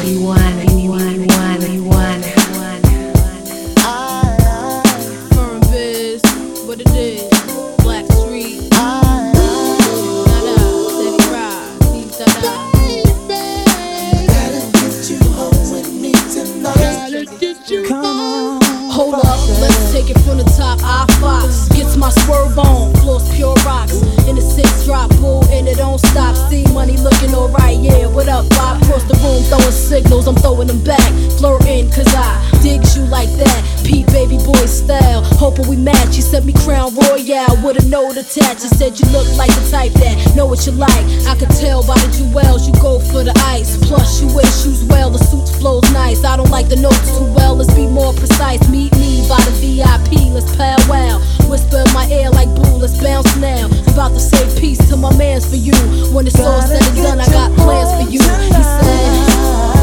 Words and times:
everyone. 0.00 0.39
let 36.40 36.46
me 36.46 36.64
crown 36.64 36.94
royal 36.94 37.52
with 37.60 37.76
a 37.76 37.86
note 37.88 38.16
attached. 38.16 38.64
You 38.64 38.72
said 38.72 38.98
you 38.98 39.04
look 39.12 39.28
like 39.36 39.52
the 39.52 39.68
type 39.70 39.92
that 40.00 40.16
know 40.34 40.46
what 40.46 40.64
you 40.64 40.72
like. 40.72 41.04
I 41.28 41.36
could 41.36 41.50
tell 41.60 41.84
by 41.86 42.00
the 42.00 42.08
jewels 42.16 42.66
you 42.66 42.72
go 42.80 42.98
for 42.98 43.22
the 43.22 43.36
ice. 43.44 43.76
Plus 43.86 44.22
you 44.22 44.28
wear 44.34 44.46
shoes 44.46 44.82
well, 44.84 45.10
the 45.10 45.18
suits 45.18 45.54
flows 45.60 45.84
nice. 45.92 46.24
I 46.24 46.36
don't 46.38 46.48
like 46.48 46.68
the 46.68 46.76
notes 46.76 47.18
too 47.18 47.28
well. 47.34 47.56
Let's 47.56 47.74
be 47.74 47.86
more 47.86 48.14
precise. 48.14 48.66
Meet 48.70 48.92
me 48.96 49.20
by 49.28 49.36
the 49.44 49.52
VIP. 49.60 50.32
Let's 50.32 50.48
powwow. 50.56 51.20
Whisper 51.50 51.84
in 51.84 51.92
my 51.92 52.08
ear 52.08 52.30
like 52.30 52.48
boo. 52.56 52.80
Let's 52.80 52.96
bounce 52.96 53.36
now. 53.36 53.68
I'm 53.68 53.92
about 53.92 54.12
to 54.16 54.20
say 54.20 54.40
peace 54.58 54.80
to 54.88 54.96
my 54.96 55.14
man's 55.18 55.44
for 55.44 55.60
you. 55.60 55.76
When 56.08 56.26
it's 56.26 56.40
all 56.40 56.62
said 56.62 56.80
and 56.80 56.96
done, 56.96 57.20
I 57.20 57.26
got 57.28 57.52
plans 57.52 57.92
for 58.00 58.08
you. 58.08 58.22
He 58.24 58.62
said. 58.64 59.79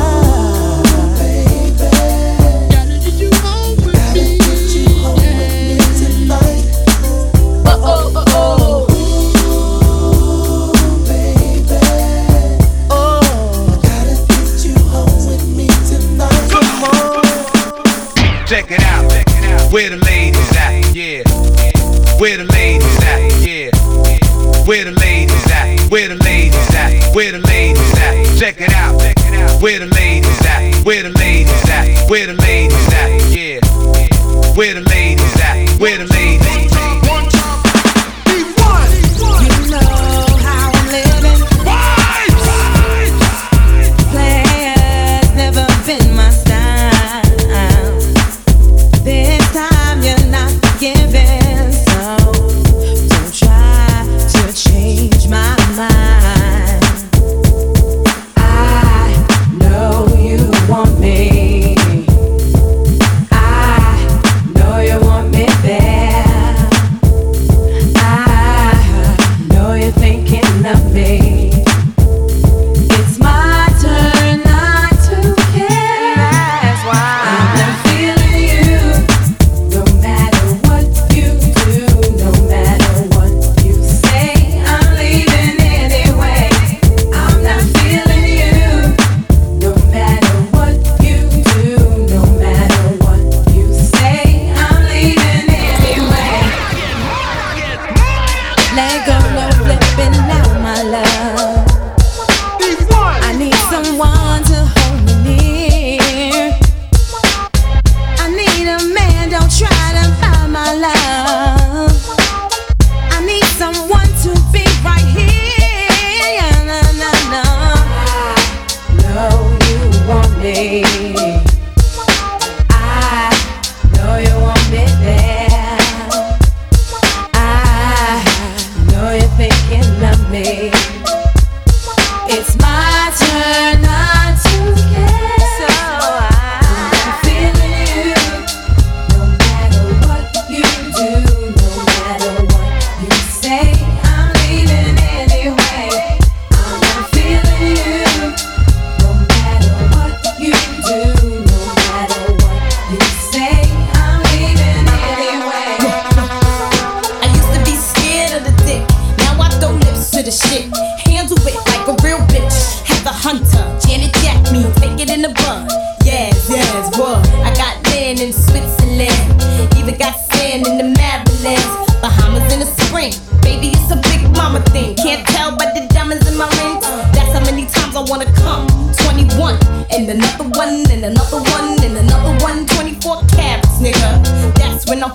another 181.08 181.38
one 181.38 181.82
and 181.84 181.98
another 181.98 182.36
one, 182.44 182.66
24 182.66 183.24
caps, 183.28 183.80
nigga. 183.80 184.56
That's 184.56 184.86
when 184.88 185.02
I 185.04 185.10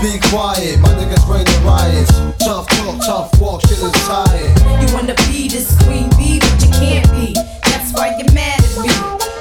be 0.00 0.18
quiet. 0.28 0.78
My 0.80 0.92
niggas 0.94 1.24
bring 1.26 1.44
the 1.44 1.58
riots. 1.64 2.12
Tough 2.44 2.66
talk, 2.66 3.00
tough 3.00 3.40
walk, 3.40 3.62
shit 3.62 3.78
is 3.78 3.92
tired. 4.06 4.52
You 4.80 4.92
wanna 4.94 5.14
be 5.28 5.48
this 5.48 5.76
queen 5.84 6.10
bee, 6.18 6.38
but 6.38 6.56
you 6.60 6.70
can't 6.72 7.10
be. 7.12 7.32
That's 7.64 7.92
why 7.92 8.16
you're 8.18 8.32
mad 8.32 8.60
at 8.60 8.76
me. 8.82 8.90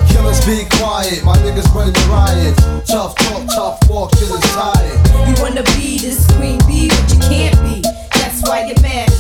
Killers 0.08 0.46
be 0.46 0.66
quiet. 0.78 1.24
My 1.24 1.38
niggas 1.40 1.72
bring 1.74 1.92
the 1.92 2.06
riots. 2.10 2.62
Tough 2.90 3.16
talk, 3.16 3.48
tough 3.48 3.90
walk, 3.90 4.16
shit 4.16 4.30
is 4.30 4.42
tired. 4.54 5.00
You 5.28 5.36
wanna 5.42 5.64
be 5.76 5.98
this 6.00 6.26
queen 6.38 6.60
bee, 6.68 6.90
but 6.90 7.06
you 7.14 7.20
can't 7.20 7.58
be. 7.64 7.82
That's 8.14 8.42
why 8.44 8.66
you're 8.66 8.82
mad. 8.82 9.15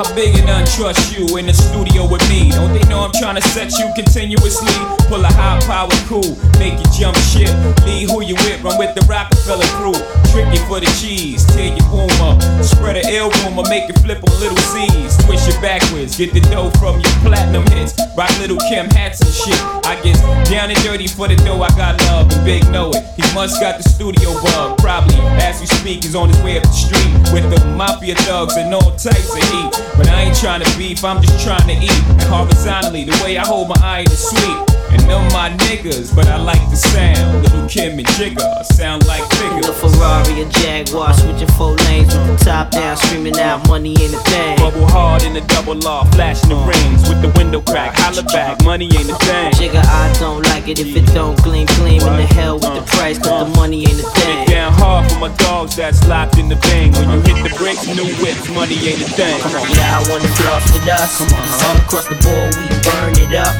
How 0.00 0.14
big 0.14 0.34
and 0.34 0.48
untrust 0.48 1.12
you 1.12 1.36
in 1.36 1.44
the 1.44 1.52
studio 1.52 2.08
with 2.08 2.26
me? 2.30 2.48
Don't 2.52 2.72
they 2.72 2.80
know 2.88 3.04
I'm 3.04 3.12
trying 3.20 3.36
to 3.36 3.44
set 3.52 3.68
you 3.76 3.84
continuously? 3.92 4.72
Pull 5.12 5.20
a 5.20 5.28
high 5.28 5.60
power 5.68 5.92
cool, 6.08 6.40
make 6.56 6.80
you 6.80 6.88
jump 6.96 7.20
ship. 7.28 7.52
Lead 7.84 8.08
who 8.08 8.24
you 8.24 8.32
with, 8.48 8.64
run 8.64 8.78
with 8.78 8.96
the 8.96 9.04
Rockefeller 9.04 9.68
crew. 9.76 9.92
Trick 10.32 10.48
you 10.56 10.62
for 10.64 10.80
the 10.80 10.88
cheese, 10.96 11.44
tear 11.52 11.76
your 11.76 11.84
boom 11.92 12.08
up. 12.24 12.40
Spread 12.64 12.96
an 12.96 13.12
ill 13.12 13.28
rumor, 13.44 13.68
make 13.68 13.90
it 13.92 13.98
flip 14.00 14.24
on 14.24 14.32
little 14.40 14.56
Z's. 14.72 15.20
Twist 15.28 15.52
it 15.52 15.60
backwards, 15.60 16.16
get 16.16 16.32
the 16.32 16.40
dough 16.48 16.72
from 16.80 16.96
your 16.96 17.12
platinum 17.20 17.68
hits. 17.68 17.92
Rock 18.16 18.32
Lil' 18.40 18.56
Kim 18.72 18.88
hats 18.96 19.20
and 19.20 19.28
shit. 19.28 19.60
I 19.84 20.00
get 20.00 20.16
down 20.48 20.70
and 20.72 20.80
dirty 20.80 21.08
for 21.08 21.28
the 21.28 21.36
dough, 21.44 21.60
I 21.60 21.68
got 21.76 22.00
love. 22.08 22.32
And 22.32 22.44
Big 22.46 22.64
know 22.72 22.88
it, 22.88 23.04
he 23.20 23.26
must 23.34 23.60
got 23.60 23.76
the 23.76 23.84
studio 23.84 24.32
bug. 24.40 24.78
Probably, 24.78 25.20
as 25.44 25.60
we 25.60 25.66
speak, 25.66 26.04
he's 26.04 26.14
on 26.14 26.30
his 26.30 26.40
way 26.40 26.56
up 26.56 26.64
the 26.64 26.72
street 26.72 27.12
with 27.36 27.44
the 27.52 27.60
mafia 27.76 28.14
thugs 28.24 28.56
and 28.56 28.72
all 28.72 28.96
types 28.96 29.36
of 29.36 29.44
heat. 29.52 29.89
But 29.96 30.08
I 30.08 30.22
ain't 30.22 30.36
trying 30.36 30.62
to 30.62 30.78
beef, 30.78 31.04
I'm 31.04 31.22
just 31.22 31.44
trying 31.44 31.66
to 31.68 31.74
eat. 31.74 32.02
Horizontally, 32.28 33.04
the 33.04 33.20
way 33.24 33.36
I 33.36 33.46
hold 33.46 33.68
my 33.68 33.76
iron 33.82 34.06
is 34.06 34.28
sweet. 34.28 34.70
And 34.90 35.00
them 35.02 35.22
my 35.32 35.50
niggas, 35.68 36.14
but 36.14 36.26
I 36.26 36.36
like 36.36 36.62
the 36.70 36.76
sound. 36.76 37.44
Lil' 37.44 37.68
Kim 37.68 37.98
and 37.98 38.08
Jigga 38.18 38.64
sound 38.64 39.06
like 39.06 39.22
figures. 39.34 39.66
The 39.66 39.72
Ferrari, 39.72 40.42
a 40.42 40.48
Jaguar, 40.48 41.14
switching 41.14 41.48
four 41.54 41.76
lanes 41.86 42.14
with 42.14 42.26
the 42.26 42.44
top 42.44 42.70
down, 42.70 42.96
screaming 42.96 43.38
out 43.38 43.68
money 43.68 43.94
ain't 44.02 44.14
a 44.14 44.18
thing. 44.30 44.56
Bubble 44.58 44.86
hard 44.88 45.22
in 45.22 45.34
the 45.34 45.42
double 45.42 45.76
law, 45.76 46.04
flashing 46.10 46.48
the 46.48 46.56
rings 46.56 47.08
the 47.20 47.30
window 47.36 47.60
crack. 47.60 47.94
Holla 47.96 48.22
back, 48.32 48.64
money 48.64 48.86
ain't 48.86 49.10
a 49.10 49.16
thing. 49.20 49.52
Jigga, 49.52 49.84
I 49.84 50.12
don't 50.18 50.42
like 50.48 50.68
it 50.68 50.80
if 50.80 50.96
it 50.96 51.06
don't 51.14 51.36
gleam, 51.42 51.66
gleam 51.78 52.00
in 52.02 52.16
the 52.16 52.26
hell 52.34 52.54
with 52.54 52.72
the 52.74 52.82
uh, 52.82 52.96
price, 52.96 53.18
cause 53.18 53.46
the 53.46 53.52
uh. 53.52 53.60
money 53.60 53.84
ain't 53.84 54.00
a 54.00 54.08
thing. 54.16 54.42
it 54.42 54.48
down 54.48 54.72
hard 54.72 55.10
for 55.10 55.18
my 55.18 55.32
dogs 55.36 55.76
that's 55.76 56.06
locked 56.08 56.38
in 56.38 56.48
the 56.48 56.56
bang. 56.56 56.92
When 56.92 57.10
you 57.10 57.20
hit 57.20 57.38
the 57.44 57.52
bricks, 57.56 57.86
new 57.86 58.08
whips, 58.20 58.48
money 58.50 58.76
ain't 58.80 59.02
a 59.04 59.10
thing. 59.12 59.38
Yeah, 59.76 59.98
I 59.98 60.04
wanna 60.08 60.30
floss 60.40 60.64
with 60.72 60.88
us. 60.88 61.18
Come 61.18 61.32
on, 61.36 61.44
all 61.68 61.76
across 61.76 62.06
the 62.08 62.18
board, 62.24 62.50
we 62.56 62.66
burn 62.82 63.14
it 63.20 63.34
up. 63.36 63.52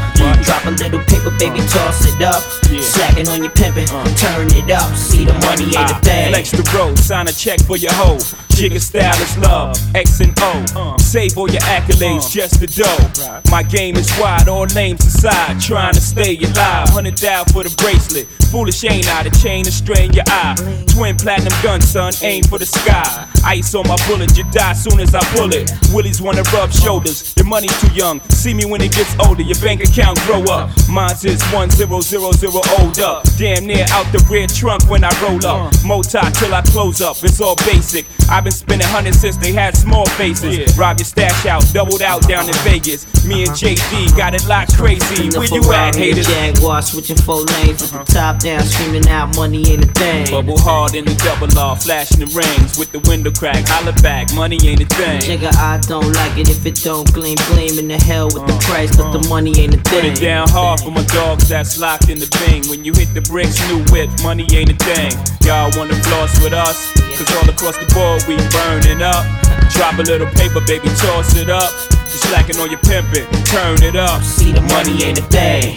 Drop 0.45 0.65
a 0.65 0.73
little 0.73 1.03
paper, 1.05 1.31
baby, 1.37 1.61
toss 1.69 2.07
it 2.09 2.21
up. 2.23 2.41
Slacking 2.81 3.29
on 3.29 3.43
your 3.45 3.53
pimpin', 3.53 3.89
uh. 3.93 4.05
turn 4.17 4.49
it 4.57 4.71
up. 4.71 4.89
See 4.97 5.25
the 5.25 5.35
money 5.45 5.69
ain't 5.77 5.91
a 5.91 5.97
ah, 5.97 6.01
thing. 6.03 6.33
flex 6.33 6.51
the 6.51 6.65
road, 6.77 6.99
sign 6.99 7.29
a 7.29 7.33
check 7.33 7.61
for 7.61 7.77
your 7.77 7.93
hoe. 7.93 8.19
Jigga 8.61 8.79
style 8.79 9.23
is 9.23 9.39
love, 9.39 9.75
X 9.95 10.21
and 10.21 10.35
O. 10.43 10.95
Save 10.99 11.39
all 11.39 11.51
your 11.51 11.63
accolades, 11.63 12.27
uh. 12.27 12.29
just 12.29 12.61
the 12.61 12.67
dough. 12.67 13.51
My 13.51 13.63
game 13.63 13.97
is 13.97 14.13
wide, 14.21 14.49
all 14.49 14.67
names 14.67 15.03
aside. 15.07 15.59
Trying 15.63 15.95
to 15.95 16.01
stay 16.03 16.37
alive, 16.37 16.91
hundred 16.91 17.15
down 17.15 17.47
for 17.47 17.65
the 17.65 17.75
bracelet. 17.81 18.29
Foolish 18.53 18.85
ain't 18.85 19.09
I, 19.09 19.23
the 19.23 19.31
chain 19.31 19.65
to 19.65 19.73
strain 19.73 20.13
your 20.13 20.25
eye. 20.27 20.57
Twin 20.89 21.17
platinum 21.17 21.55
gun, 21.63 21.81
son, 21.81 22.13
aim 22.21 22.45
for 22.45 22.59
the 22.59 22.67
sky. 22.67 23.27
Ice 23.47 23.75
on 23.75 23.89
my 23.89 23.97
bullet, 24.07 24.37
you 24.37 24.45
die 24.53 24.75
soon 24.75 25.01
as 25.01 25.15
I 25.15 25.25
pull 25.33 25.55
it. 25.55 25.73
Willies 25.95 26.21
wanna 26.21 26.43
rub 26.53 26.71
shoulders, 26.71 27.33
your 27.39 27.47
money's 27.47 27.73
too 27.81 27.95
young. 27.95 28.21
See 28.29 28.53
me 28.53 28.67
when 28.67 28.83
it 28.83 28.93
gets 28.93 29.17
older, 29.21 29.43
your 29.43 29.59
bank 29.61 29.81
account 29.83 30.21
grow 30.27 30.45
up. 30.53 30.69
Mine's 30.87 31.25
is 31.25 31.43
one 31.49 31.71
zero 31.71 32.03
zero 32.03 32.31
zero 32.33 32.61
old 32.79 33.01
up. 33.01 33.25
Damn 33.39 33.65
near 33.65 33.87
out 33.89 34.05
the 34.13 34.23
rear 34.29 34.47
trunk 34.47 34.85
when 34.91 35.03
I 35.03 35.13
roll 35.23 35.41
up. 35.47 35.73
Uh. 35.73 35.87
Moti 35.87 36.21
till 36.37 36.53
I 36.53 36.61
close 36.61 37.01
up, 37.01 37.17
it's 37.25 37.41
all 37.41 37.57
basic. 37.65 38.05
I've 38.29 38.45
been 38.45 38.50
spending 38.51 38.87
hundreds 38.89 39.21
since 39.21 39.37
they 39.37 39.53
had 39.53 39.77
small 39.77 40.07
faces. 40.11 40.77
Rob 40.77 40.99
your 40.99 41.05
stash 41.05 41.47
out, 41.47 41.65
doubled 41.73 42.03
out 42.03 42.27
down 42.29 42.47
in 42.47 42.55
Vegas. 42.65 43.07
Me 43.25 43.43
and 43.45 43.53
JD 43.53 44.17
got 44.17 44.35
it 44.35 44.47
locked 44.49 44.77
crazy. 44.77 45.29
The 45.29 45.39
Where 45.39 45.49
you 45.49 45.61
at, 45.73 45.95
Ferrari, 45.95 46.11
a 46.11 46.15
haters? 46.15 46.27
Jaguar, 46.27 46.83
switching 46.83 47.17
four 47.17 47.43
lanes 47.43 47.83
with 47.83 47.91
the 47.91 48.01
uh-huh. 48.01 48.05
top 48.05 48.39
down, 48.41 48.63
screaming 48.63 49.09
out 49.09 49.37
money 49.37 49.67
ain't 49.71 49.85
a 49.85 49.89
thing. 49.89 50.31
Bubble 50.31 50.59
hard 50.59 50.95
in 50.95 51.05
the 51.05 51.15
double 51.17 51.49
law, 51.55 51.75
flashing 51.75 52.21
the 52.21 52.31
rings 52.33 52.79
with 52.79 52.93
the 52.93 53.01
window 53.11 53.31
crack. 53.31 53.63
Holla 53.69 53.93
back, 54.03 54.33
money 54.35 54.59
ain't 54.65 54.81
a 54.81 54.87
thing. 54.87 55.21
Nigga, 55.21 55.55
I 55.57 55.79
don't 55.87 56.13
like 56.15 56.39
it 56.39 56.49
if 56.49 56.65
it 56.65 56.81
don't 56.83 57.11
gleam, 57.13 57.37
gleam 57.49 57.79
in 57.79 57.89
the 57.89 57.99
hell 57.99 58.27
with 58.27 58.47
the 58.47 58.55
uh-huh. 58.55 58.73
price, 58.73 58.97
cause 58.97 59.13
the 59.13 59.21
uh-huh. 59.21 59.29
money 59.29 59.53
ain't 59.59 59.75
a 59.75 59.79
Put 59.79 60.03
thing. 60.03 60.13
it 60.13 60.21
down 60.21 60.49
hard 60.49 60.81
for 60.81 60.91
my 60.91 61.05
dogs 61.05 61.49
that's 61.49 61.79
locked 61.79 62.09
in 62.09 62.19
the 62.19 62.29
bing. 62.45 62.65
When 62.69 62.85
you 62.85 62.93
hit 62.93 63.13
the 63.15 63.23
bricks, 63.23 63.61
new 63.69 63.85
whip, 63.93 64.09
money 64.23 64.47
ain't 64.53 64.71
a 64.71 64.77
thing. 64.77 65.13
Y'all 65.45 65.71
wanna 65.77 65.95
floss 66.05 66.41
with 66.43 66.53
us? 66.53 66.93
Cause 67.21 67.37
all 67.37 67.49
across 67.51 67.77
the 67.77 67.85
board 67.93 68.25
we 68.31 68.37
burning 68.55 69.03
up. 69.03 69.27
Drop 69.75 69.99
a 69.99 70.03
little 70.03 70.31
paper, 70.39 70.63
baby, 70.63 70.87
toss 70.95 71.35
it 71.35 71.51
up. 71.51 71.73
You 71.91 72.19
slacking 72.31 72.57
on 72.63 72.71
your 72.71 72.79
pimpin', 72.81 73.27
turn 73.51 73.83
it 73.83 73.97
up. 73.97 74.23
See 74.23 74.53
the 74.53 74.61
money 74.71 75.03
in 75.03 75.17
the 75.17 75.27
thing. 75.35 75.75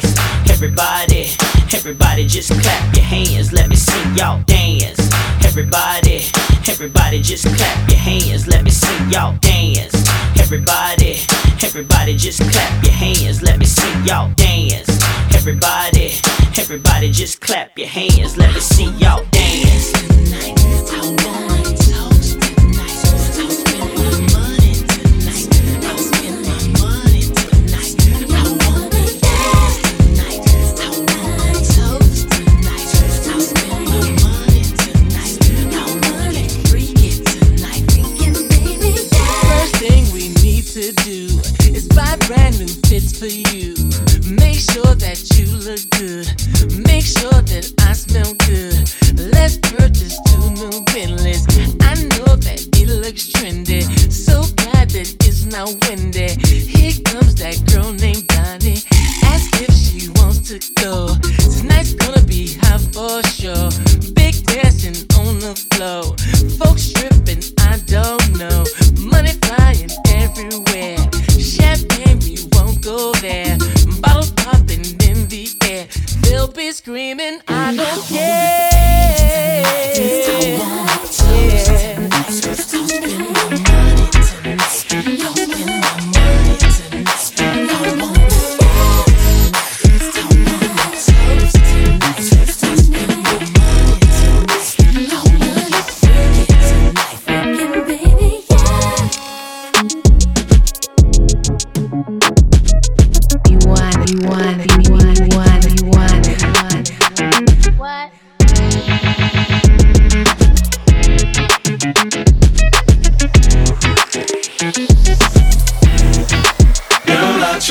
Everybody, 0.54 1.34
everybody 1.74 2.28
just 2.28 2.52
clap 2.62 2.96
your 2.96 3.04
hands. 3.04 3.52
Let 3.54 3.70
me 3.70 3.76
see 3.76 4.04
y'all 4.14 4.44
dance. 4.44 5.02
Everybody, 5.44 6.22
everybody 6.70 7.22
just 7.22 7.46
clap 7.58 7.90
your 7.90 7.98
hands. 7.98 8.46
Let 8.48 8.64
me 8.64 8.70
see 8.70 8.98
y'all 9.10 9.36
dance. 9.42 9.96
Everybody, 10.38 11.18
everybody 11.64 12.16
just 12.16 12.40
clap 12.52 12.84
your 12.84 12.94
hands. 12.94 13.42
Let 13.42 13.58
me 13.58 13.66
see 13.66 13.94
y'all 14.06 14.32
dance. 14.36 14.90
Everybody, 15.34 16.12
everybody 16.58 17.10
just 17.12 17.42
clap 17.42 17.76
your 17.78 17.88
hands. 17.88 18.38
Let 18.38 18.54
me 18.54 18.60
see 18.60 18.92
y'all 19.02 19.26
dance. 19.32 20.04
Do 41.04 41.28
is 41.68 41.88
buy 41.90 42.16
brand 42.28 42.58
new 42.60 42.68
fits 42.88 43.20
for 43.20 43.26
you. 43.28 43.76
Make 44.24 44.60
sure 44.60 44.96
that 44.96 45.20
you 45.36 45.48
look 45.60 45.84
good. 46.00 46.28
Make 46.88 47.04
sure 47.04 47.42
that 47.44 47.83
screaming, 76.74 77.40
I 77.48 77.76
don't 77.76 78.04
care. 78.08 78.33
You 107.84 107.90
want. 107.90 108.14
What? 108.14 108.24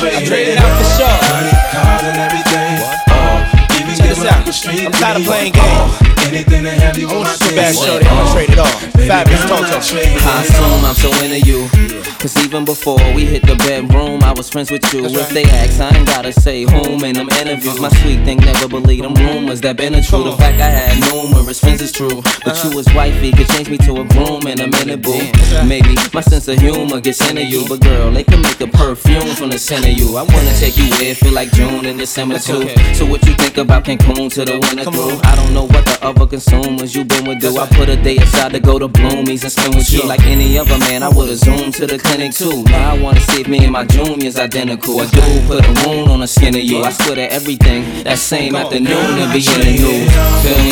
I 0.05 0.25
traded 0.25 0.57
out 0.57 0.69
for 0.77 0.85
sure. 0.97 1.17
Money, 1.33 1.53
cars, 1.71 2.03
and 2.03 2.17
everything. 2.17 2.77
Oh, 3.09 3.41
even 3.79 3.95
Check 3.97 4.09
this 4.09 4.25
out. 4.25 4.53
Street 4.53 4.85
I'm 4.85 4.91
tired 4.91 5.17
of 5.17 5.25
playing 5.25 5.53
games. 5.53 5.93
Anything 6.27 6.63
to 6.63 6.71
have 6.71 6.97
you 6.97 7.07
on 7.09 7.23
my 7.23 7.33
Too 7.33 7.55
bad, 7.55 7.73
shorty. 7.73 8.05
I'ma 8.05 8.33
trade 8.33 8.49
it 8.51 8.59
off. 8.59 8.83
Fabolous 8.93 9.47
Toto. 9.47 9.77
I 9.77 10.43
assume 10.43 10.85
I'm 10.85 10.93
so 10.93 11.09
into 11.23 11.39
you. 11.39 12.02
Cause 12.23 12.41
even 12.45 12.63
before 12.63 13.03
we 13.13 13.25
hit 13.25 13.41
the 13.41 13.57
bedroom, 13.57 14.23
I 14.23 14.31
was 14.31 14.49
friends 14.49 14.71
with 14.71 14.93
you. 14.93 15.03
If 15.03 15.31
they 15.31 15.43
ask, 15.43 15.81
I 15.81 15.93
ain't 15.93 16.07
gotta 16.07 16.31
say 16.31 16.63
whom 16.63 17.03
in 17.03 17.15
them 17.15 17.27
interviews. 17.27 17.81
My 17.81 17.89
sweet 17.99 18.23
thing 18.23 18.37
never 18.37 18.69
believed 18.69 19.03
them 19.03 19.13
rumors 19.15 19.59
that 19.59 19.75
been 19.75 19.93
a 19.93 20.01
true. 20.01 20.23
The 20.23 20.37
fact 20.37 20.55
I 20.61 20.71
had 20.71 21.11
numerous 21.11 21.59
friends 21.59 21.81
is 21.81 21.91
true. 21.91 22.23
But 22.45 22.63
you 22.63 22.77
was 22.77 22.87
wifey 22.95 23.33
could 23.33 23.49
change 23.49 23.69
me 23.69 23.77
to 23.79 23.99
a 23.99 24.05
groom 24.05 24.47
in 24.47 24.61
a 24.61 24.67
minute, 24.71 25.01
boo. 25.01 25.19
Maybe 25.67 25.97
my 26.13 26.21
sense 26.21 26.47
of 26.47 26.59
humor 26.59 27.01
gets 27.01 27.19
into 27.29 27.43
you. 27.43 27.67
But 27.67 27.81
girl, 27.81 28.09
they 28.09 28.23
can 28.23 28.41
make 28.41 28.61
a 28.61 28.67
perfume 28.67 29.35
from 29.35 29.49
the 29.49 29.59
scent 29.59 29.83
of 29.83 29.91
you. 29.91 30.15
I 30.15 30.23
wanna 30.23 30.55
take 30.55 30.77
you 30.77 30.87
where 30.95 31.15
feel 31.15 31.33
like 31.33 31.51
June 31.51 31.85
and 31.85 31.99
December 31.99 32.39
too. 32.39 32.69
So 32.95 33.05
what 33.05 33.27
you 33.27 33.33
think 33.33 33.57
about 33.57 33.83
Cancun 33.83 34.31
to 34.31 34.45
the 34.45 34.63
winter 34.63 34.89
through? 34.89 35.19
I 35.27 35.35
don't 35.35 35.53
know 35.53 35.65
what 35.65 35.83
the 35.83 35.99
other 36.01 36.25
consumers 36.25 36.95
you 36.95 37.03
been 37.03 37.25
with 37.27 37.41
do. 37.41 37.57
I 37.57 37.67
put 37.67 37.89
a 37.89 37.97
day 37.97 38.15
aside 38.15 38.53
to 38.53 38.61
go 38.61 38.79
to 38.79 38.87
Bloomies 38.87 39.43
and 39.43 39.51
spend 39.51 39.75
with 39.75 39.91
you. 39.91 40.07
Like 40.07 40.23
any 40.23 40.57
other 40.57 40.77
man, 40.87 41.03
I 41.03 41.09
would've 41.09 41.35
zoomed 41.35 41.73
to 41.73 41.85
the 41.85 41.99
clinic 42.13 42.33
too. 42.33 42.63
Now 42.63 42.93
I 42.93 43.01
wanna 43.01 43.19
see 43.19 43.41
if 43.41 43.47
me 43.47 43.63
and 43.63 43.71
my 43.71 43.85
junior's 43.85 44.37
identical. 44.37 45.01
A 45.01 45.07
dude 45.07 45.47
put 45.47 45.65
a 45.65 45.87
wound 45.87 46.11
on 46.11 46.19
the 46.19 46.27
skin 46.27 46.55
of 46.55 46.61
you. 46.61 46.83
I 46.83 46.91
swear 46.91 47.15
that 47.15 47.31
everything 47.31 48.03
that 48.03 48.19
same 48.19 48.55
afternoon 48.55 49.17
to 49.17 49.25
be 49.33 49.41
in 49.41 49.59
the 49.65 49.73
news. 49.81 50.13
Feel 50.43 50.57
me? 50.61 50.69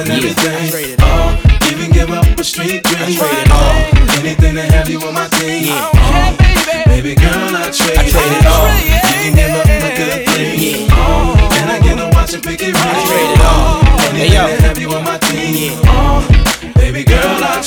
And 0.00 0.10
everything. 0.10 0.96
Oh, 1.00 1.36
even 1.70 1.90
give 1.92 2.10
up 2.10 2.24
a 2.38 2.44
street 2.44 2.82
dream. 2.84 3.20
Oh, 3.20 3.84
have 4.72 4.88
you 4.88 5.00
on 5.00 5.14
my 5.14 5.28
team. 5.28 5.64
Yeah. 5.64 5.90
Oh, 5.92 6.36
baby 6.86 7.14
girl, 7.14 7.52
I 7.52 7.70
trade, 7.70 7.98
I 7.98 8.08
trade 8.08 8.32
it 8.40 8.46
all. 8.46 8.68
You 8.80 9.00
can 9.04 9.34
give 9.36 9.52
up 9.52 9.66
a 9.66 9.90
good 9.92 10.24
thing. 10.26 10.88
Oh, 10.90 11.36
and 11.60 11.70
I 11.70 11.80
get 11.80 11.96
to 11.98 12.08
watch 12.16 12.32
it 12.32 12.42
pick 12.42 12.62
it 12.62 12.72
right. 12.72 12.96
I 12.96 13.04
trade 13.04 13.30
it 13.34 13.40
all. 13.44 13.86
Hey 14.16 14.32
yo. 14.32 14.46
have 14.64 14.78
you 14.78 14.88
on 14.90 15.04
my 15.04 15.18
team. 15.18 15.72
Oh, 15.84 16.26
baby 16.30 16.45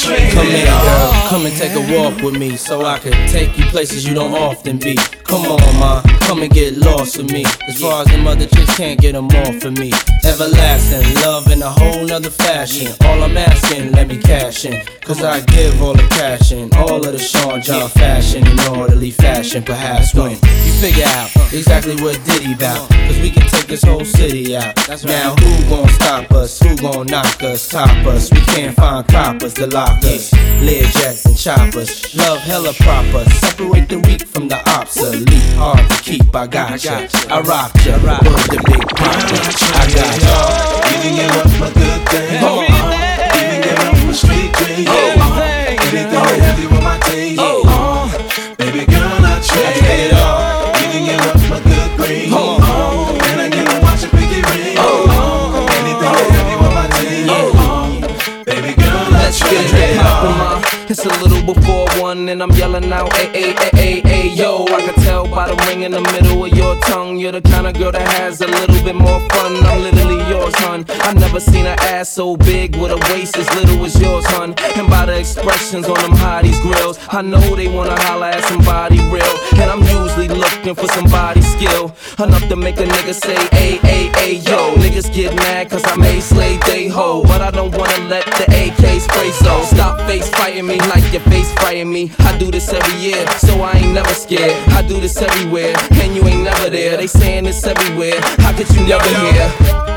Come 0.02 0.16
here, 0.48 0.66
girl. 0.66 1.12
Come 1.28 1.46
and 1.46 1.56
take 1.56 1.74
a 1.74 1.94
walk 1.94 2.22
with 2.22 2.38
me 2.38 2.56
so 2.56 2.86
I 2.86 3.00
can 3.00 3.12
take 3.28 3.58
you 3.58 3.66
places 3.66 4.08
you 4.08 4.14
don't 4.14 4.34
often 4.34 4.78
be. 4.78 4.96
Come 5.26 5.46
on, 5.46 5.80
ma. 5.80 6.19
Come 6.30 6.44
and 6.44 6.54
get 6.54 6.78
lost 6.78 7.18
with 7.18 7.32
me. 7.32 7.44
As 7.68 7.82
far 7.82 8.04
as 8.04 8.08
the 8.12 8.20
mother 8.20 8.46
chicks 8.46 8.78
can't 8.78 9.02
get 9.02 9.14
them 9.14 9.30
off 9.30 9.64
of 9.66 9.76
me. 9.80 9.92
Everlasting 10.24 11.16
love 11.24 11.52
in 11.52 11.60
a 11.64 11.70
whole 11.70 12.06
nother 12.06 12.30
fashion. 12.30 12.94
All 13.02 13.24
I'm 13.24 13.36
asking, 13.36 13.94
let 13.94 14.08
me 14.10 14.18
cash 14.18 14.64
in. 14.64 14.80
Cause 15.02 15.24
I 15.24 15.40
give 15.46 15.82
all 15.82 15.94
the 15.94 16.08
cash 16.12 16.52
in. 16.52 16.72
All 16.76 17.04
of 17.04 17.12
the 17.14 17.18
Sean 17.18 17.64
John 17.64 17.90
fashion 17.90 18.46
in 18.46 18.60
orderly 18.78 19.10
fashion. 19.10 19.64
Perhaps 19.64 20.14
when 20.14 20.34
you 20.34 20.74
figure 20.80 21.04
out 21.08 21.32
exactly 21.52 21.96
what 21.96 22.24
Diddy 22.26 22.54
bout. 22.54 22.88
Cause 22.90 23.20
we 23.20 23.32
can 23.32 23.48
take 23.48 23.66
this 23.66 23.82
whole 23.82 24.06
city 24.06 24.56
out. 24.56 24.78
Now 25.04 25.34
who 25.34 25.68
gon' 25.68 25.90
stop 25.90 26.32
us? 26.32 26.60
Who 26.60 26.78
gon' 26.78 27.08
knock 27.08 27.42
us? 27.42 27.68
Top 27.68 27.90
us? 28.06 28.32
We 28.32 28.42
can't 28.42 28.76
find 28.76 29.08
coppers 29.08 29.56
to 29.56 29.66
lock 29.66 30.06
us. 30.06 30.32
Lear 30.62 30.84
jets 30.84 31.26
and 31.26 31.36
choppers. 31.36 32.16
Love 32.16 32.38
hella 32.42 32.74
proper. 32.74 33.28
Separate 33.32 33.90
the 33.90 34.00
weak 34.02 34.28
from 34.28 34.48
the 34.48 34.62
obsolete. 34.70 35.28
Hard 35.58 35.90
to 35.90 36.04
keep. 36.04 36.19
I 36.34 36.48
got 36.48 36.84
ya. 36.84 37.08
I 37.30 37.42
rock 37.42 37.74
ya. 37.86 37.96
Word 37.98 38.48
the 38.52 38.60
big 38.68 38.86
papa. 38.96 39.40
I 39.76 39.86
got 39.96 40.14
ya. 40.22 40.36
Giving 40.90 41.16
give 41.16 41.32
up 41.32 41.48
a 41.48 41.70
good 41.74 42.02
thing. 42.10 42.40
Come 42.40 42.60
on. 42.60 42.66
Even 43.40 43.60
give 43.66 43.80
up 43.80 44.10
a 44.10 44.14
street 44.14 44.52
dream. 44.54 44.88
Anything 44.88 46.10
to 46.12 46.20
have 46.44 46.60
you 46.60 46.70
on 46.70 46.84
my 46.84 46.98
team. 47.10 47.38
Oh, 47.40 47.64
uh, 47.66 48.56
baby 48.58 48.86
girl, 48.86 49.26
I 49.26 49.42
trade 49.42 49.84
it 49.84 50.14
all. 50.14 50.76
Even 50.84 51.04
give 51.06 51.22
up 51.22 51.36
a 51.58 51.64
good. 51.68 51.80
Oh, 52.32 52.49
one, 62.10 62.28
and 62.28 62.42
I'm 62.42 62.52
yelling 62.52 62.92
out, 62.92 63.14
a 63.20 63.26
a 63.38 63.46
a 63.54 63.70
a 63.86 63.90
a 64.18 64.20
yo. 64.34 64.66
I 64.78 64.82
can 64.86 64.96
tell 65.06 65.28
by 65.28 65.46
the 65.48 65.56
ring 65.68 65.84
in 65.84 65.92
the 65.92 66.02
middle 66.02 66.44
of 66.44 66.52
your 66.54 66.76
tongue. 66.90 67.20
You're 67.20 67.34
the 67.34 67.42
kind 67.42 67.68
of 67.68 67.74
girl 67.76 67.92
that 67.92 68.08
has 68.18 68.42
a 68.42 68.48
little 68.48 68.82
bit 68.84 68.96
more 68.96 69.20
fun. 69.34 69.52
I'm 69.70 69.80
literally 69.86 70.22
yours, 70.32 70.56
hun. 70.64 70.86
I've 71.06 71.20
never 71.26 71.40
seen 71.40 71.66
an 71.68 71.78
ass 71.94 72.10
so 72.10 72.36
big 72.36 72.76
with 72.78 72.92
a 72.92 73.00
waist 73.10 73.38
as 73.38 73.48
little 73.54 73.86
as 73.86 73.96
yours, 74.02 74.26
hun. 74.34 74.56
And 74.78 74.90
by 74.90 75.06
the 75.06 75.20
expressions 75.20 75.86
on 75.88 76.00
them 76.04 76.16
hotties 76.24 76.60
grills, 76.62 76.98
I 77.10 77.22
know 77.22 77.46
they 77.56 77.68
wanna 77.68 78.00
holla 78.06 78.30
at 78.30 78.44
somebody 78.46 78.98
real. 79.14 79.36
And 79.62 79.70
I'm 79.74 79.84
usually 80.00 80.30
looking 80.30 80.76
for 80.76 80.88
somebody 80.98 81.42
skill 81.42 81.94
enough 82.18 82.48
to 82.50 82.56
make 82.56 82.78
a 82.78 82.88
nigga 82.96 83.14
say, 83.14 83.38
a 83.64 83.68
a 83.96 83.98
a 84.24 84.28
yo. 84.50 84.60
Niggas 84.82 85.14
get 85.14 85.36
mad 85.36 85.70
cause 85.70 85.86
I 85.86 85.96
made 85.96 86.24
slave 86.24 86.60
they 86.62 86.88
hoe, 86.88 87.24
but 87.24 87.42
I 87.42 87.52
don't 87.52 87.76
wanna 87.78 88.00
let 88.14 88.26
the 88.40 88.49
Stop 89.32 90.00
face 90.08 90.30
fighting 90.30 90.66
me 90.66 90.78
like 90.90 91.14
your 91.14 91.22
face 91.24 91.52
fighting 91.54 91.92
me. 91.92 92.12
I 92.20 92.38
do 92.38 92.50
this 92.50 92.72
every 92.74 93.00
year, 93.00 93.28
so 93.38 93.62
I 93.62 93.74
ain't 93.74 93.94
never 93.94 94.14
scared. 94.14 94.56
I 94.70 94.82
do 94.82 95.00
this 95.00 95.22
everywhere, 95.22 95.76
and 96.02 96.16
you 96.16 96.26
ain't 96.26 96.44
never 96.44 96.70
there. 96.70 96.98
They 96.98 97.08
saying 97.08 97.44
this 97.44 97.64
everywhere. 97.64 98.20
How 98.40 98.54
could 98.54 98.70
you 98.72 98.88
never 98.88 99.08
hear? 99.08 99.52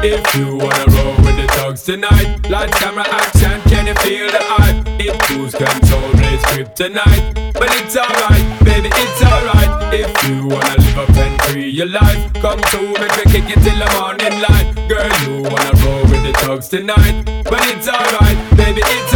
If 0.05 0.35
you 0.35 0.57
wanna 0.57 0.85
roll 0.97 1.17
with 1.25 1.37
the 1.37 1.47
thugs 1.53 1.83
tonight, 1.83 2.49
lights, 2.51 2.79
camera, 2.79 3.07
action, 3.09 3.61
can 3.71 3.87
you 3.87 3.95
feel 3.97 4.31
the 4.31 4.43
hype? 4.43 4.87
It 5.01 5.31
lose 5.31 5.55
control, 5.55 6.13
script 6.43 6.77
tonight, 6.77 7.53
but 7.55 7.69
it's 7.79 7.97
alright, 7.97 8.65
baby, 8.65 8.91
it's 8.93 9.23
alright. 9.23 9.95
If 9.95 10.11
you 10.29 10.49
wanna 10.49 10.77
live 10.77 10.99
up 10.99 11.17
and 11.17 11.43
free 11.43 11.71
your 11.71 11.87
life, 11.87 12.33
come 12.35 12.61
through, 12.71 12.93
make 12.95 13.17
me 13.17 13.25
kick 13.33 13.57
it 13.57 13.61
till 13.63 13.79
the 13.79 13.89
morning 13.99 14.35
light. 14.41 14.75
Girl, 14.89 15.11
you 15.23 15.43
wanna 15.43 15.73
roll 15.85 16.03
with 16.03 16.23
the 16.25 16.33
thugs 16.41 16.69
tonight, 16.69 17.25
but 17.45 17.61
it's 17.73 17.89
alright, 17.89 18.39
baby, 18.57 18.83
it's 18.85 19.12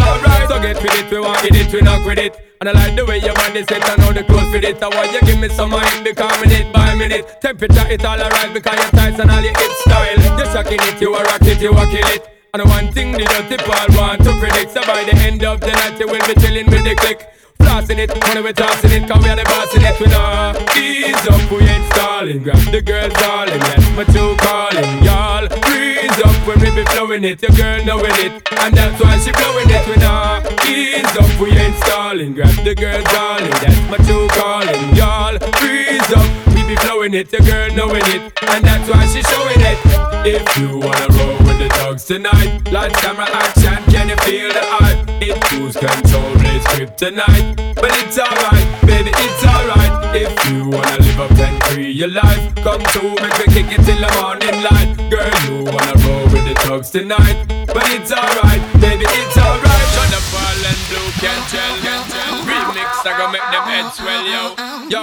get 0.67 0.83
with 0.83 0.95
it, 0.95 1.11
we 1.11 1.21
want 1.21 1.45
it, 1.45 1.73
we 1.73 1.81
knock 1.81 2.05
with 2.07 2.19
it. 2.19 2.35
And 2.61 2.69
I 2.69 2.73
like 2.73 2.97
the 2.97 3.05
way 3.05 3.19
your 3.19 3.35
body 3.35 3.63
set 3.69 3.89
and 3.89 4.03
how 4.03 4.13
the 4.13 4.25
clothes 4.25 4.51
fit 4.51 4.65
it. 4.65 4.83
I 4.83 4.89
want 4.89 5.13
you 5.13 5.21
give 5.21 5.39
me 5.39 5.49
some 5.49 5.71
mind 5.71 6.05
because 6.05 6.41
minute 6.41 6.73
by 6.73 6.95
minute. 6.95 7.41
Temperature 7.41 7.87
it 7.89 8.05
all 8.05 8.21
alright 8.21 8.53
because 8.53 8.75
you're 8.75 9.21
and 9.21 9.31
all 9.31 9.43
your 9.43 9.55
hit 9.55 9.71
style. 9.85 10.39
You're 10.39 10.47
shocking 10.47 10.81
it, 10.81 11.01
you 11.01 11.15
are 11.15 11.25
rock 11.25 11.43
it, 11.43 11.61
you 11.61 11.73
are 11.73 11.87
kill 11.87 12.09
it. 12.09 12.36
And 12.55 12.69
one 12.71 12.93
thing 12.93 13.13
the 13.13 13.25
dirty 13.25 13.57
Paul 13.59 13.87
want 13.97 14.23
to 14.25 14.33
predict. 14.39 14.73
So 14.73 14.81
by 14.83 15.05
the 15.05 15.15
end 15.21 15.45
of 15.45 15.61
the 15.61 15.73
night 15.73 15.99
you 15.99 16.07
will 16.07 16.25
be 16.27 16.35
chilling 16.41 16.67
with 16.67 16.85
the 16.85 16.95
click. 16.95 17.29
Flossing 17.59 17.99
it, 17.99 18.13
when 18.13 18.45
we 18.45 18.53
tossing 18.53 18.93
it, 18.93 19.09
cause 19.09 19.23
we 19.23 19.31
are 19.31 19.37
the 19.37 19.45
boss 19.45 19.75
in 19.75 19.83
it. 19.83 19.99
We 19.99 20.07
know 20.07 20.53
ease 20.77 21.27
up, 21.27 21.51
we 21.51 21.65
ain't 21.65 21.85
stalling. 21.93 22.43
Grab 22.43 22.61
the 22.71 22.83
girls 22.83 23.13
darling, 23.15 23.61
yes, 23.61 23.97
my 23.97 24.05
two 24.05 24.37
calling, 24.45 25.05
y'all. 25.05 25.49
Freeze 25.65 26.21
up 26.21 26.37
when 26.47 26.61
we 26.61 26.71
be 26.77 26.85
flowing 26.93 27.25
it, 27.25 27.41
your 27.41 27.53
girl 27.57 27.85
knowing 27.85 28.13
it, 28.21 28.33
and 28.61 28.77
that's 28.77 29.03
why 29.03 29.17
she 29.19 29.33
blowing 29.33 29.69
it. 29.73 29.85
We 29.89 29.97
know 29.97 30.45
ease 30.69 31.17
up, 31.17 31.41
we 31.41 31.51
ain't 31.57 31.77
stalling. 31.77 32.35
Grab 32.35 32.57
the 32.63 32.75
girls 32.75 33.05
darling, 33.05 33.51
that's 33.51 33.81
my 33.89 33.99
two 34.05 34.29
calling, 34.37 34.95
y'all. 34.95 35.39
Freeze 35.57 36.13
up, 36.13 36.29
we 36.55 36.63
be 36.69 36.77
flowing 36.77 37.15
it, 37.15 37.33
your 37.33 37.41
girl 37.41 37.73
knowing 37.75 38.05
it, 38.13 38.33
and 38.53 38.65
that's 38.65 38.89
why 38.89 39.05
she 39.07 39.23
showing 39.23 39.61
it. 39.61 40.06
If 40.29 40.57
you 40.59 40.79
wanna 40.79 41.07
roll 41.15 41.39
with 41.47 41.59
the 41.63 41.69
dogs 41.79 42.05
tonight, 42.05 42.67
lights, 42.73 43.01
camera, 43.01 43.31
action, 43.31 43.79
can 43.95 44.09
you 44.09 44.17
feel 44.27 44.51
the 44.51 44.59
hype? 44.59 45.07
It 45.23 45.39
lose 45.55 45.77
control, 45.77 46.35
script 46.67 46.99
tonight, 46.99 47.55
but 47.77 47.95
it's 48.03 48.19
alright, 48.19 48.67
baby, 48.83 49.15
it's 49.15 49.45
alright. 49.47 50.17
If 50.17 50.35
you 50.51 50.67
wanna 50.67 50.99
live 50.99 51.21
up 51.21 51.31
and 51.31 51.63
free 51.71 51.93
your 51.93 52.09
life, 52.09 52.43
come 52.57 52.83
to 52.83 53.03
me 53.07 53.31
kick 53.55 53.71
it 53.71 53.87
till 53.87 54.03
the 54.03 54.11
morning 54.19 54.67
light. 54.67 54.99
Girl, 55.15 55.31
you 55.47 55.63
wanna 55.63 55.95
roll 56.03 56.27
with 56.35 56.43
the 56.43 56.59
dogs 56.67 56.91
tonight, 56.91 57.47
but 57.71 57.87
it's 57.95 58.11
alright, 58.11 58.63
baby, 58.83 59.07
it's 59.07 59.39
alright. 59.39 59.87
Shut 59.95 60.11
up, 60.11 60.27
fall 60.35 60.59
and 60.59 60.81
blue, 60.91 61.07
can 61.23 61.39
tell, 61.55 61.75
can 61.87 62.03
tell. 62.11 62.35
Remix, 62.51 63.07
I 63.07 63.15
gonna 63.15 63.31
make 63.31 63.47
them 63.55 63.63
heads 63.71 63.95
swell, 63.95 64.27
yo, 64.27 64.43
yo, 64.91 65.03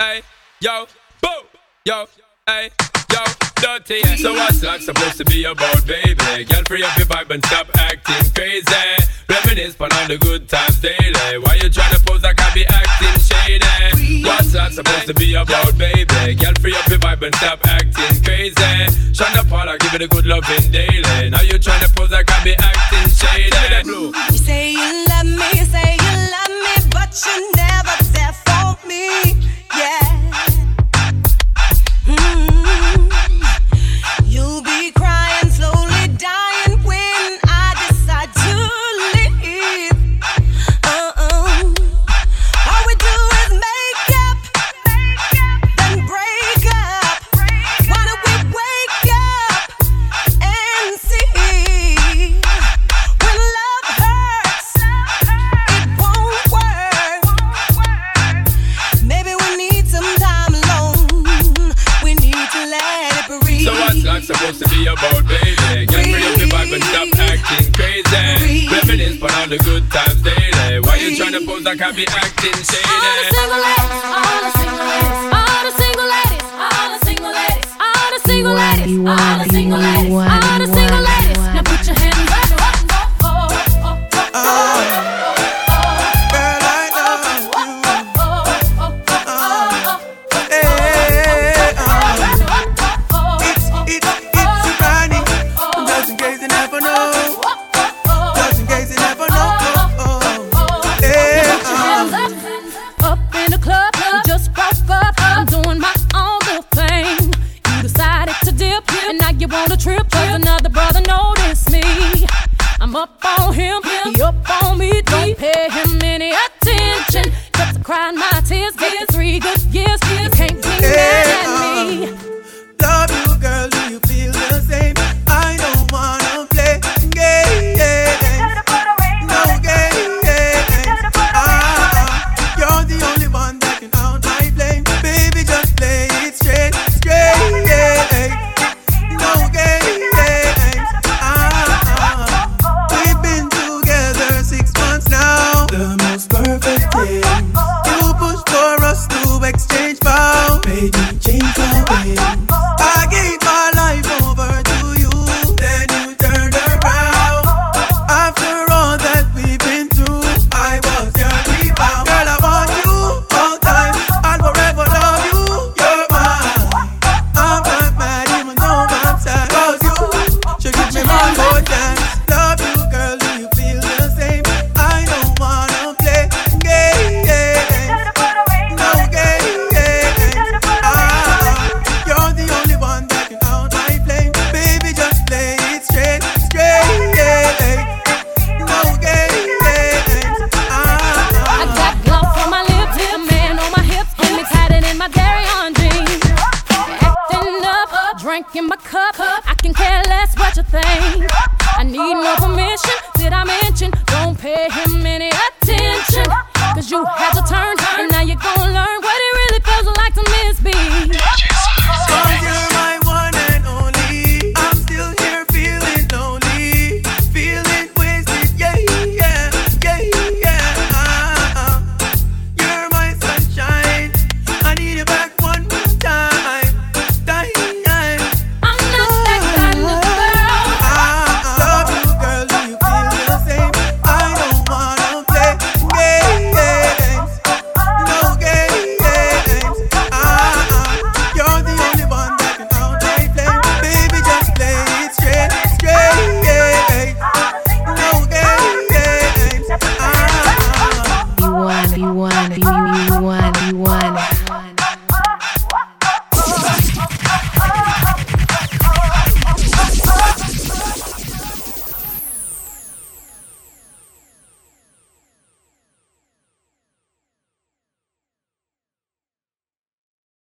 hey, 0.00 0.22
yo, 0.58 0.86
boo, 1.22 1.46
yo, 1.86 2.06
hey, 2.48 2.70
yo. 3.12 3.33
Dirty. 3.64 4.04
So 4.20 4.34
what's 4.34 4.60
that 4.60 4.82
supposed 4.82 5.16
to 5.16 5.24
be 5.24 5.44
about, 5.44 5.86
baby? 5.86 6.44
Girl, 6.44 6.60
free 6.68 6.84
up 6.84 6.92
your 7.00 7.08
vibe 7.08 7.30
and 7.32 7.40
stop 7.46 7.66
acting 7.80 8.20
crazy. 8.36 8.68
Reminisce 9.24 9.80
on 9.80 9.88
all 9.88 10.06
the 10.06 10.18
good 10.18 10.46
times 10.52 10.84
daily. 10.84 11.40
Why 11.40 11.56
you 11.56 11.72
tryna 11.72 12.04
pose 12.04 12.22
like 12.22 12.36
I 12.36 12.52
be 12.52 12.66
acting 12.68 13.16
shady? 13.24 14.20
What's 14.20 14.52
that 14.52 14.74
supposed 14.74 15.06
to 15.06 15.14
be 15.14 15.32
about, 15.32 15.78
baby? 15.78 16.36
Girl, 16.36 16.52
free 16.60 16.76
up 16.76 16.86
your 16.92 17.00
vibe 17.00 17.24
and 17.24 17.34
stop 17.36 17.64
acting 17.64 18.20
crazy. 18.20 19.14
Sean 19.16 19.32
Paul, 19.48 19.68
I 19.72 19.78
give 19.78 19.94
it 19.94 20.02
a 20.02 20.08
good 20.08 20.26
loving 20.26 20.70
daily. 20.70 21.30
Now 21.32 21.40
you 21.40 21.56
tryna 21.56 21.88
pose 21.96 22.10
like 22.10 22.28
I 22.28 22.44
be 22.44 22.52
acting 22.60 23.08
shady. 23.16 23.48
You 23.88 24.12
say 24.44 24.76
you 24.76 25.08
love 25.08 25.24
me, 25.24 25.50
say 25.64 25.96
you 25.96 26.14
love 26.36 26.52
me, 26.52 26.74
but 26.92 27.16
you 27.16 27.52
never 27.56 27.73
good. 70.34 70.86
Why 70.86 70.96
you 70.96 71.16
tryna 71.16 71.46
pose 71.46 71.64
like 71.64 71.80
I 71.80 71.92
be 71.92 72.06
acting 72.08 72.52
All 72.52 72.58
the 72.58 72.64
shady? 72.64 73.34
single 73.34 73.60
ladies, 73.64 74.04
all 74.14 74.40
the 74.44 74.50
single 74.58 74.84
ladies, 74.84 75.32
all 75.34 75.62
the 75.64 75.72
single 75.80 76.08
ladies, 76.14 76.44
all 76.58 76.88
the 76.90 77.00
single 77.06 77.30
ladies, 77.30 77.66
all 77.80 78.08
the 78.10 78.20
single 78.26 78.54
ladies, 78.54 78.98
all 78.98 79.38
the 79.38 79.48
single 79.52 79.78
ladies, 79.78 80.12
all 80.12 80.58
the 80.58 80.66
single 80.72 81.00
ladies. 81.00 81.13
Just 104.22 104.54